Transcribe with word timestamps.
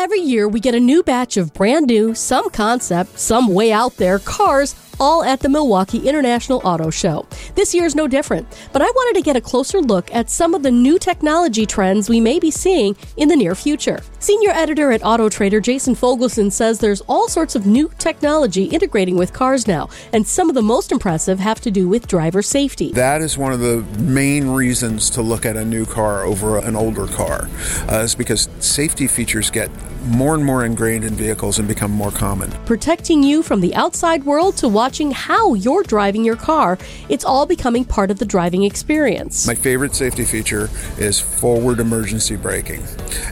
Every 0.00 0.20
year, 0.20 0.46
we 0.46 0.60
get 0.60 0.76
a 0.76 0.78
new 0.78 1.02
batch 1.02 1.36
of 1.36 1.52
brand 1.52 1.88
new, 1.88 2.14
some 2.14 2.50
concept, 2.50 3.18
some 3.18 3.48
way 3.48 3.72
out 3.72 3.96
there 3.96 4.20
cars 4.20 4.76
all 5.00 5.24
at 5.24 5.40
the 5.40 5.48
Milwaukee 5.48 6.08
International 6.08 6.60
Auto 6.64 6.90
Show. 6.90 7.26
This 7.54 7.74
year 7.74 7.84
is 7.84 7.94
no 7.94 8.06
different, 8.06 8.46
but 8.72 8.82
I 8.82 8.86
wanted 8.86 9.18
to 9.18 9.24
get 9.24 9.36
a 9.36 9.40
closer 9.40 9.80
look 9.80 10.12
at 10.14 10.30
some 10.30 10.54
of 10.54 10.62
the 10.62 10.70
new 10.70 10.98
technology 10.98 11.66
trends 11.66 12.08
we 12.08 12.20
may 12.20 12.38
be 12.38 12.50
seeing 12.50 12.96
in 13.16 13.28
the 13.28 13.36
near 13.36 13.54
future. 13.54 14.00
Senior 14.20 14.50
editor 14.50 14.90
at 14.92 15.04
Auto 15.04 15.28
Trader 15.28 15.60
Jason 15.60 15.94
Fogelson 15.94 16.50
says 16.50 16.78
there's 16.78 17.00
all 17.02 17.28
sorts 17.28 17.54
of 17.54 17.66
new 17.66 17.90
technology 17.98 18.64
integrating 18.64 19.16
with 19.16 19.32
cars 19.32 19.66
now, 19.66 19.88
and 20.12 20.26
some 20.26 20.48
of 20.48 20.54
the 20.54 20.62
most 20.62 20.92
impressive 20.92 21.38
have 21.38 21.60
to 21.60 21.70
do 21.70 21.88
with 21.88 22.06
driver 22.06 22.42
safety. 22.42 22.92
That 22.92 23.22
is 23.22 23.38
one 23.38 23.52
of 23.52 23.60
the 23.60 23.82
main 24.00 24.48
reasons 24.48 25.10
to 25.10 25.22
look 25.22 25.46
at 25.46 25.56
a 25.56 25.64
new 25.64 25.86
car 25.86 26.24
over 26.24 26.58
an 26.58 26.74
older 26.74 27.06
car, 27.06 27.48
uh, 27.90 27.98
is 27.98 28.14
because 28.14 28.48
safety 28.60 29.06
features 29.06 29.50
get 29.50 29.70
more 30.06 30.34
and 30.34 30.44
more 30.44 30.64
ingrained 30.64 31.04
in 31.04 31.14
vehicles 31.14 31.58
and 31.58 31.68
become 31.68 31.90
more 31.90 32.10
common. 32.10 32.50
Protecting 32.64 33.22
you 33.22 33.42
from 33.42 33.60
the 33.60 33.74
outside 33.74 34.24
world 34.24 34.56
to 34.56 34.68
watching 34.88 35.10
how 35.10 35.52
you're 35.52 35.82
driving 35.82 36.24
your 36.24 36.34
car, 36.34 36.78
it's 37.10 37.22
all 37.22 37.44
becoming 37.44 37.84
part 37.84 38.10
of 38.10 38.18
the 38.18 38.24
driving 38.24 38.62
experience. 38.62 39.46
My 39.46 39.54
favorite 39.54 39.94
safety 39.94 40.24
feature 40.24 40.70
is 40.96 41.20
forward 41.20 41.78
emergency 41.78 42.36
braking. 42.36 42.82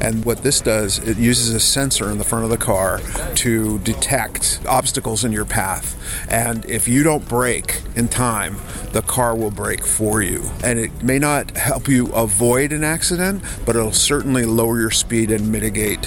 And 0.00 0.24
what 0.24 0.38
this 0.38 0.60
does, 0.60 0.98
it 0.98 1.16
uses 1.16 1.54
a 1.54 1.60
sensor 1.60 2.10
in 2.10 2.18
the 2.18 2.24
front 2.24 2.42
of 2.42 2.50
the 2.50 2.56
car 2.56 2.98
to 3.36 3.78
detect 3.78 4.62
obstacles 4.66 5.24
in 5.24 5.30
your 5.30 5.44
path. 5.44 5.96
And 6.28 6.64
if 6.64 6.88
you 6.88 7.04
don't 7.04 7.28
brake 7.28 7.82
in 7.96 8.08
time, 8.08 8.56
the 8.92 9.02
car 9.02 9.36
will 9.36 9.50
brake 9.50 9.86
for 9.86 10.22
you. 10.22 10.50
And 10.62 10.78
it 10.78 11.02
may 11.02 11.18
not 11.18 11.50
help 11.56 11.88
you 11.88 12.12
avoid 12.12 12.72
an 12.72 12.84
accident, 12.84 13.42
but 13.66 13.76
it'll 13.76 13.92
certainly 13.92 14.44
lower 14.44 14.80
your 14.80 14.90
speed 14.90 15.30
and 15.30 15.50
mitigate 15.50 16.02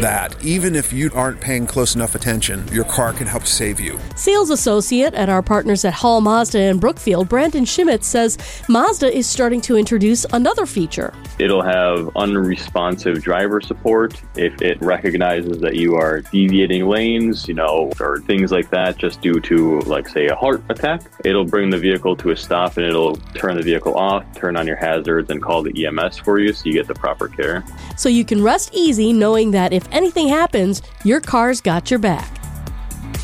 that. 0.00 0.34
Even 0.44 0.74
if 0.74 0.92
you 0.92 1.10
aren't 1.14 1.40
paying 1.40 1.66
close 1.66 1.94
enough 1.94 2.14
attention, 2.14 2.66
your 2.68 2.84
car 2.84 3.12
can 3.12 3.26
help 3.26 3.46
save 3.46 3.78
you. 3.78 3.98
Sales 4.16 4.50
associate 4.50 5.14
at 5.14 5.28
our 5.28 5.42
partners 5.42 5.84
at 5.84 5.94
Hall 5.94 6.20
Mazda 6.20 6.60
in 6.60 6.78
Brookfield, 6.78 7.28
Brandon 7.28 7.64
Schmitz 7.64 8.06
says 8.06 8.38
Mazda 8.68 9.16
is 9.16 9.26
starting 9.26 9.60
to 9.62 9.76
introduce 9.76 10.24
another 10.32 10.66
feature. 10.66 11.14
It'll 11.38 11.62
have 11.62 12.10
unresponsive 12.16 13.22
driver 13.22 13.60
support 13.60 14.20
if 14.36 14.60
it 14.60 14.80
recognizes 14.80 15.60
that 15.60 15.76
you 15.76 15.96
are 15.96 16.20
deviating 16.20 16.86
lanes, 16.86 17.48
you 17.48 17.54
know, 17.54 17.92
or 18.00 18.20
things 18.20 18.52
like 18.52 18.70
that 18.70 18.96
just 18.98 19.20
due 19.20 19.40
to, 19.40 19.80
like, 19.80 20.08
say, 20.08 20.26
a 20.26 20.34
heart 20.34 20.62
attack. 20.68 21.02
It'll 21.32 21.46
bring 21.46 21.70
the 21.70 21.78
vehicle 21.78 22.14
to 22.16 22.30
a 22.32 22.36
stop 22.36 22.76
and 22.76 22.84
it'll 22.84 23.16
turn 23.34 23.56
the 23.56 23.62
vehicle 23.62 23.94
off, 23.94 24.22
turn 24.34 24.54
on 24.54 24.66
your 24.66 24.76
hazards, 24.76 25.30
and 25.30 25.42
call 25.42 25.62
the 25.62 25.86
EMS 25.86 26.18
for 26.18 26.38
you 26.38 26.52
so 26.52 26.66
you 26.66 26.74
get 26.74 26.86
the 26.86 26.94
proper 26.94 27.26
care. 27.26 27.64
So 27.96 28.10
you 28.10 28.22
can 28.22 28.42
rest 28.42 28.74
easy 28.74 29.14
knowing 29.14 29.50
that 29.52 29.72
if 29.72 29.88
anything 29.92 30.28
happens, 30.28 30.82
your 31.04 31.22
car's 31.22 31.62
got 31.62 31.90
your 31.90 32.00
back. 32.00 32.31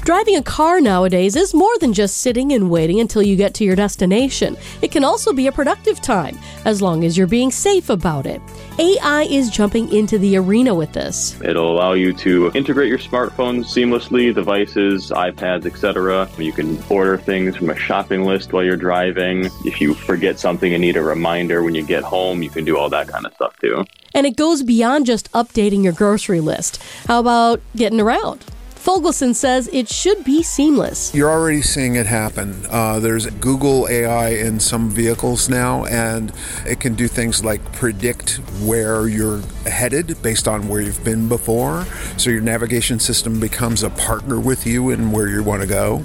Driving 0.09 0.37
a 0.37 0.42
car 0.42 0.81
nowadays 0.81 1.37
is 1.37 1.53
more 1.53 1.77
than 1.81 1.92
just 1.92 2.17
sitting 2.17 2.55
and 2.55 2.70
waiting 2.70 2.98
until 2.98 3.20
you 3.20 3.37
get 3.37 3.53
to 3.53 3.64
your 3.64 3.77
destination. 3.77 4.56
It 4.81 4.91
can 4.91 5.05
also 5.05 5.34
be 5.34 5.48
a 5.48 5.53
productive 5.53 6.00
time, 6.00 6.39
as 6.65 6.81
long 6.81 7.05
as 7.05 7.19
you're 7.19 7.27
being 7.27 7.50
safe 7.50 7.91
about 7.91 8.25
it. 8.25 8.41
AI 8.78 9.25
is 9.25 9.50
jumping 9.50 9.92
into 9.92 10.17
the 10.17 10.39
arena 10.39 10.75
with 10.75 10.95
this. 10.95 11.39
It'll 11.42 11.70
allow 11.70 11.92
you 11.92 12.15
to 12.15 12.50
integrate 12.55 12.89
your 12.89 12.97
smartphone 12.98 13.62
seamlessly, 13.62 14.34
devices, 14.34 15.11
iPads, 15.11 15.67
etc. 15.67 16.27
You 16.39 16.53
can 16.53 16.83
order 16.89 17.19
things 17.19 17.55
from 17.56 17.69
a 17.69 17.77
shopping 17.77 18.25
list 18.25 18.55
while 18.55 18.65
you're 18.65 18.78
driving. 18.78 19.50
If 19.67 19.78
you 19.78 19.93
forget 19.93 20.39
something 20.39 20.72
and 20.72 20.81
need 20.81 20.97
a 20.97 21.03
reminder 21.03 21.62
when 21.62 21.75
you 21.75 21.83
get 21.83 22.03
home, 22.03 22.43
you 22.43 22.48
can 22.48 22.65
do 22.65 22.78
all 22.78 22.89
that 22.89 23.09
kind 23.09 23.27
of 23.27 23.34
stuff 23.34 23.55
too. 23.59 23.84
And 24.15 24.27
it 24.27 24.37
goes 24.37 24.62
beyond 24.62 25.05
just 25.05 25.31
updating 25.33 25.84
your 25.84 25.93
grocery 25.93 26.41
list. 26.41 26.83
How 27.06 27.20
about 27.20 27.61
getting 27.77 28.00
around? 28.00 28.43
Fogelson 28.79 29.34
says 29.34 29.69
it 29.73 29.89
should 29.89 30.23
be 30.25 30.43
seamless. 30.43 31.12
You're 31.12 31.31
already 31.31 31.62
seeing 31.62 31.97
it 31.97 32.07
happen. 32.07 32.65
Uh, 32.71 33.01
there's 33.01 33.27
Google 33.27 33.89
AI 33.89 34.31
in 34.31 34.61
some 34.61 34.89
vehicles 34.89 35.49
now, 35.49 35.84
and 35.87 36.33
it 36.65 36.78
can 36.78 36.94
do 36.94 37.09
things 37.09 37.44
like 37.44 37.72
predict 37.72 38.37
where 38.62 39.09
you're 39.09 39.41
headed 39.66 40.22
based 40.22 40.47
on 40.47 40.69
where 40.69 40.81
you've 40.81 41.03
been 41.05 41.28
before. 41.28 41.84
So 42.16 42.31
your 42.31 42.41
navigation 42.41 43.00
system 43.00 43.41
becomes 43.41 43.83
a 43.83 43.91
partner 43.91 44.39
with 44.39 44.66
you 44.66 44.91
in 44.91 45.10
where 45.10 45.28
you 45.28 45.43
want 45.43 45.62
to 45.62 45.69
go. 45.69 46.03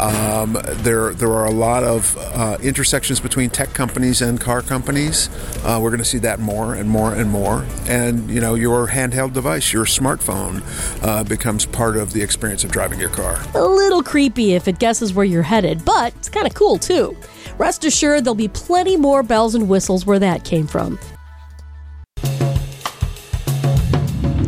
Um, 0.00 0.58
there, 0.82 1.14
there 1.14 1.32
are 1.32 1.46
a 1.46 1.52
lot 1.52 1.84
of 1.84 2.16
uh, 2.18 2.58
intersections 2.60 3.20
between 3.20 3.50
tech 3.50 3.72
companies 3.72 4.20
and 4.20 4.40
car 4.40 4.62
companies. 4.62 5.30
Uh, 5.64 5.78
we're 5.80 5.90
going 5.90 5.98
to 5.98 6.04
see 6.04 6.18
that 6.18 6.40
more 6.40 6.74
and 6.74 6.88
more 6.88 7.14
and 7.14 7.30
more. 7.30 7.66
And 7.86 8.28
you 8.28 8.40
know, 8.40 8.56
your 8.56 8.88
handheld 8.88 9.32
device, 9.32 9.72
your 9.72 9.84
smartphone, 9.84 10.62
uh, 11.04 11.22
becomes 11.24 11.66
part 11.66 11.96
the 12.12 12.22
experience 12.22 12.64
of 12.64 12.70
driving 12.70 13.00
your 13.00 13.10
car. 13.10 13.42
A 13.54 13.62
little 13.62 14.02
creepy 14.02 14.54
if 14.54 14.68
it 14.68 14.78
guesses 14.78 15.14
where 15.14 15.24
you're 15.24 15.42
headed, 15.42 15.84
but 15.84 16.14
it's 16.16 16.28
kind 16.28 16.46
of 16.46 16.54
cool 16.54 16.78
too. 16.78 17.16
Rest 17.58 17.84
assured, 17.84 18.24
there'll 18.24 18.34
be 18.34 18.48
plenty 18.48 18.96
more 18.96 19.22
bells 19.22 19.54
and 19.54 19.68
whistles 19.68 20.06
where 20.06 20.18
that 20.18 20.44
came 20.44 20.66
from. 20.66 20.98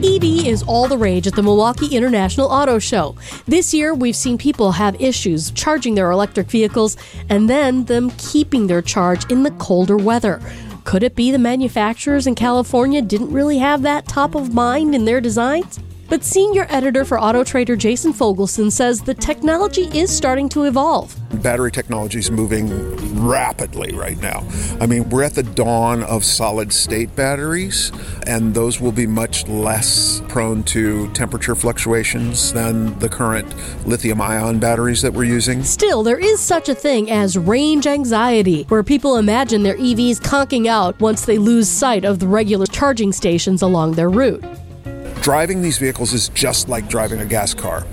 EV 0.05 0.47
is 0.47 0.65
all 0.65 0.89
the 0.89 0.99
rage 0.99 1.29
at 1.29 1.37
the 1.37 1.43
Milwaukee 1.43 1.95
International 1.95 2.49
Auto 2.49 2.81
Show. 2.81 3.15
This 3.47 3.73
year, 3.73 3.95
we've 3.95 4.17
seen 4.17 4.37
people 4.37 4.73
have 4.73 5.01
issues 5.01 5.53
charging 5.53 5.95
their 5.95 6.11
electric 6.11 6.49
vehicles 6.49 6.97
and 7.29 7.49
then 7.49 7.85
them 7.85 8.11
keeping 8.19 8.67
their 8.67 8.83
charge 8.83 9.31
in 9.31 9.45
the 9.45 9.53
colder 9.53 9.97
weather. 9.97 10.41
Could 10.83 11.05
it 11.05 11.15
be 11.15 11.31
the 11.31 11.39
manufacturers 11.39 12.27
in 12.27 12.35
California 12.35 13.01
didn't 13.01 13.31
really 13.31 13.59
have 13.59 13.83
that 13.83 14.09
top 14.09 14.35
of 14.35 14.53
mind 14.53 14.95
in 14.97 15.05
their 15.05 15.21
designs? 15.21 15.79
But 16.09 16.25
senior 16.25 16.67
editor 16.69 17.05
for 17.05 17.19
Auto 17.19 17.43
Trader 17.43 17.77
Jason 17.77 18.13
Fogelson 18.13 18.71
says 18.71 19.01
the 19.01 19.15
technology 19.15 19.85
is 19.99 20.15
starting 20.15 20.49
to 20.51 20.65
evolve. 20.65 21.17
Battery 21.43 21.73
technology 21.73 22.19
is 22.19 22.31
moving 22.31 22.69
rapidly 23.27 23.93
right 23.95 24.21
now. 24.21 24.47
I 24.81 24.87
mean, 24.87 25.09
we're 25.09 25.23
at 25.23 25.35
the 25.35 25.43
dawn 25.43 26.03
of 26.03 26.25
solid 26.25 26.73
state 26.73 27.17
batteries, 27.17 27.91
and 28.27 28.55
those 28.55 28.81
will 28.81 28.93
be 28.93 29.07
much 29.07 29.49
less 29.49 30.21
prone 30.29 30.63
to 30.65 31.11
temperature 31.13 31.55
fluctuations 31.55 32.53
than 32.53 32.99
the 32.99 33.09
current 33.09 33.55
lithium 33.87 34.21
ion 34.21 34.59
batteries 34.59 35.01
that 35.03 35.13
we're 35.13 35.25
using. 35.25 35.63
Still, 35.65 36.03
there 36.03 36.19
is 36.19 36.41
such 36.41 36.69
a 36.69 36.75
thing 36.75 37.11
as 37.11 37.39
range 37.39 37.87
anxiety, 37.87 38.65
where 38.65 38.83
people 38.83 39.17
imagine 39.17 39.63
their 39.63 39.77
EVs 39.77 40.21
conking 40.21 40.69
out 40.69 41.01
once 41.01 41.25
they 41.25 41.39
lose 41.39 41.69
sight 41.69 42.05
of 42.05 42.19
the 42.19 42.29
regular 42.29 42.67
charging 42.67 43.13
stations 43.13 43.63
along 43.63 43.93
their 43.93 44.11
route. 44.11 44.45
Driving 45.23 45.63
these 45.63 45.79
vehicles 45.79 46.13
is 46.13 46.31
just 46.31 46.69
like 46.69 46.89
driving 46.89 47.21
a 47.21 47.25
gas 47.25 47.55
car. 47.55 47.87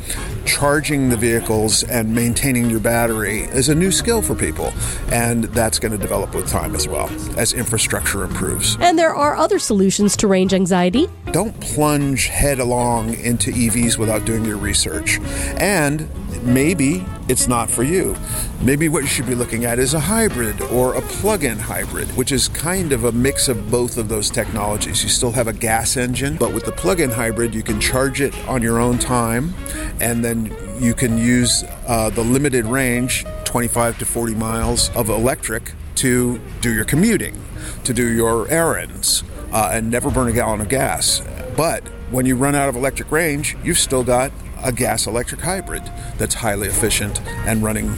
Charging 0.45 1.09
the 1.09 1.16
vehicles 1.16 1.84
and 1.84 2.16
maintaining 2.16 2.72
your 2.72 2.79
battery 2.79 3.41
is 3.41 3.69
a 3.69 3.75
new 3.75 3.91
skill 3.91 4.23
for 4.23 4.34
people, 4.34 4.73
and 5.12 5.44
that's 5.44 5.78
going 5.78 5.91
to 5.91 5.97
develop 6.00 6.34
with 6.34 6.47
time 6.47 6.73
as 6.73 6.88
well 6.88 7.07
as 7.38 7.53
infrastructure 7.53 8.23
improves. 8.23 8.78
And 8.79 8.97
there 8.97 9.13
are 9.13 9.38
other 9.38 9.59
solutions 9.59 10.18
to 10.18 10.28
range 10.28 10.56
anxiety. 10.56 11.07
Don't 11.31 11.53
plunge 11.62 12.25
headlong 12.25 13.13
into 13.13 13.51
EVs 13.51 14.00
without 14.00 14.25
doing 14.25 14.44
your 14.44 14.57
research. 14.57 15.19
And 15.59 16.09
maybe 16.44 17.06
it's 17.28 17.47
not 17.47 17.69
for 17.69 17.84
you. 17.84 18.16
Maybe 18.62 18.90
what 18.90 19.03
you 19.03 19.07
should 19.07 19.28
be 19.28 19.35
looking 19.35 19.66
at 19.66 19.79
is 19.79 19.94
a 19.94 20.00
hybrid 20.00 20.62
or 20.62 20.95
a 20.95 21.01
plug 21.01 21.44
in 21.44 21.57
hybrid, 21.57 22.07
which 22.17 22.31
is 22.31 22.47
kind 22.47 22.91
of 22.91 23.03
a 23.03 23.12
mix 23.12 23.47
of 23.47 23.69
both 23.69 23.97
of 23.97 24.09
those 24.09 24.29
technologies. 24.29 25.03
You 25.03 25.09
still 25.09 25.31
have 25.31 25.47
a 25.47 25.53
gas 25.53 25.97
engine, 25.97 26.38
but 26.38 26.53
with 26.53 26.66
the 26.66 26.72
plug 26.72 27.00
in 27.00 27.12
hybrid, 27.12 27.53
you 27.53 27.63
can 27.63 27.79
charge 27.79 28.22
it 28.22 28.35
on 28.47 28.62
your 28.62 28.79
own 28.79 28.97
time 28.97 29.53
and 30.00 30.23
then 30.23 30.56
you 30.79 30.94
can 30.94 31.18
use 31.18 31.63
uh, 31.88 32.09
the 32.09 32.23
limited 32.23 32.66
range 32.66 33.25
25 33.45 34.00
to 34.00 34.06
40 34.06 34.35
miles 34.35 34.89
of 34.95 35.09
electric 35.09 35.73
to 35.95 36.39
do 36.62 36.73
your 36.73 36.85
commuting, 36.85 37.39
to 37.84 37.94
do 37.94 38.07
your 38.07 38.47
errands, 38.50 39.23
uh, 39.51 39.72
and 39.73 39.91
never 39.91 40.09
burn 40.09 40.29
a 40.29 40.31
gallon 40.31 40.62
of 40.62 40.69
gas. 40.69 41.22
But 41.57 41.85
when 42.09 42.25
you 42.25 42.35
run 42.35 42.56
out 42.56 42.69
of 42.69 42.75
electric 42.75 43.12
range, 43.12 43.57
you've 43.63 43.77
still 43.77 44.04
got 44.04 44.31
a 44.63 44.71
gas 44.71 45.07
electric 45.07 45.41
hybrid 45.41 45.83
that's 46.17 46.35
highly 46.35 46.67
efficient 46.67 47.21
and 47.45 47.63
running 47.63 47.97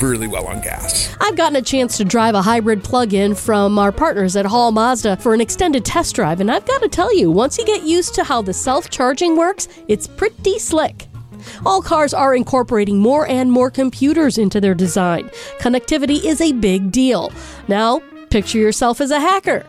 really 0.00 0.26
well 0.26 0.46
on 0.46 0.60
gas. 0.60 1.14
I've 1.20 1.36
gotten 1.36 1.56
a 1.56 1.62
chance 1.62 1.96
to 1.98 2.04
drive 2.04 2.34
a 2.34 2.42
hybrid 2.42 2.82
plug 2.82 3.14
in 3.14 3.34
from 3.34 3.78
our 3.78 3.92
partners 3.92 4.36
at 4.36 4.46
Hall 4.46 4.72
Mazda 4.72 5.16
for 5.18 5.34
an 5.34 5.40
extended 5.40 5.84
test 5.84 6.14
drive, 6.14 6.40
and 6.40 6.50
I've 6.50 6.66
got 6.66 6.82
to 6.82 6.88
tell 6.88 7.14
you, 7.16 7.30
once 7.30 7.58
you 7.58 7.66
get 7.66 7.82
used 7.82 8.14
to 8.14 8.24
how 8.24 8.42
the 8.42 8.52
self 8.52 8.90
charging 8.90 9.36
works, 9.36 9.68
it's 9.88 10.06
pretty 10.06 10.58
slick. 10.58 11.08
All 11.66 11.82
cars 11.82 12.14
are 12.14 12.34
incorporating 12.34 12.98
more 12.98 13.28
and 13.28 13.52
more 13.52 13.70
computers 13.70 14.38
into 14.38 14.60
their 14.60 14.74
design. 14.74 15.28
Connectivity 15.60 16.24
is 16.24 16.40
a 16.40 16.52
big 16.52 16.90
deal. 16.90 17.32
Now, 17.68 18.00
picture 18.30 18.58
yourself 18.58 19.00
as 19.00 19.10
a 19.10 19.20
hacker. 19.20 19.66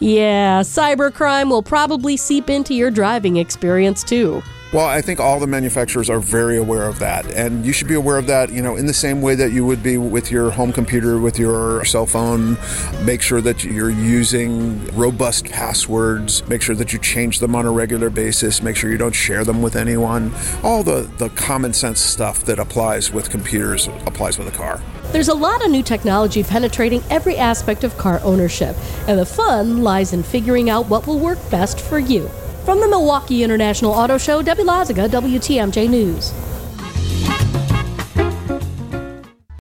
Yeah, 0.00 0.62
cybercrime 0.62 1.48
will 1.48 1.62
probably 1.62 2.16
seep 2.16 2.50
into 2.50 2.74
your 2.74 2.90
driving 2.90 3.36
experience 3.36 4.02
too. 4.02 4.42
Well, 4.72 4.86
I 4.86 5.02
think 5.02 5.20
all 5.20 5.38
the 5.38 5.46
manufacturers 5.46 6.08
are 6.08 6.18
very 6.18 6.56
aware 6.56 6.84
of 6.84 6.98
that, 7.00 7.30
and 7.34 7.66
you 7.66 7.74
should 7.74 7.88
be 7.88 7.94
aware 7.94 8.16
of 8.16 8.26
that. 8.28 8.50
You 8.50 8.62
know, 8.62 8.76
in 8.76 8.86
the 8.86 8.94
same 8.94 9.20
way 9.20 9.34
that 9.34 9.52
you 9.52 9.66
would 9.66 9.82
be 9.82 9.98
with 9.98 10.30
your 10.30 10.50
home 10.50 10.72
computer, 10.72 11.18
with 11.18 11.38
your 11.38 11.84
cell 11.84 12.06
phone. 12.06 12.56
Make 13.04 13.20
sure 13.20 13.42
that 13.42 13.64
you're 13.64 13.90
using 13.90 14.82
robust 14.96 15.44
passwords. 15.44 16.48
Make 16.48 16.62
sure 16.62 16.74
that 16.74 16.90
you 16.90 16.98
change 16.98 17.40
them 17.40 17.54
on 17.54 17.66
a 17.66 17.70
regular 17.70 18.08
basis. 18.08 18.62
Make 18.62 18.76
sure 18.76 18.90
you 18.90 18.96
don't 18.96 19.14
share 19.14 19.44
them 19.44 19.60
with 19.60 19.76
anyone. 19.76 20.32
All 20.62 20.82
the 20.82 21.02
the 21.18 21.28
common 21.28 21.74
sense 21.74 22.00
stuff 22.00 22.44
that 22.44 22.58
applies 22.58 23.12
with 23.12 23.28
computers 23.28 23.88
applies 24.06 24.38
with 24.38 24.48
a 24.48 24.52
car. 24.52 24.80
There's 25.12 25.28
a 25.28 25.34
lot 25.34 25.62
of 25.62 25.70
new 25.70 25.82
technology 25.82 26.42
penetrating 26.42 27.02
every 27.10 27.36
aspect 27.36 27.84
of 27.84 27.98
car 27.98 28.20
ownership, 28.22 28.74
and 29.06 29.18
the 29.18 29.26
fun 29.26 29.82
lies 29.82 30.14
in 30.14 30.22
figuring 30.22 30.70
out 30.70 30.86
what 30.88 31.06
will 31.06 31.18
work 31.18 31.38
best 31.50 31.78
for 31.78 31.98
you. 31.98 32.30
From 32.64 32.78
the 32.78 32.86
Milwaukee 32.86 33.42
International 33.42 33.90
Auto 33.90 34.18
Show, 34.18 34.40
Debbie 34.40 34.62
Lazaga, 34.62 35.08
WTMJ 35.08 35.90
News. 35.90 36.51